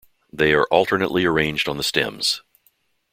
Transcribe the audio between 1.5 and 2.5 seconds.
on the stems.